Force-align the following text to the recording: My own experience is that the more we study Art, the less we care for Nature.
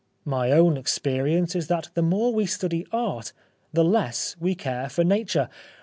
My 0.25 0.49
own 0.51 0.77
experience 0.77 1.55
is 1.55 1.67
that 1.67 1.89
the 1.93 2.01
more 2.01 2.33
we 2.33 2.47
study 2.47 2.87
Art, 2.91 3.33
the 3.71 3.83
less 3.83 4.35
we 4.39 4.55
care 4.55 4.89
for 4.89 5.03
Nature. 5.03 5.47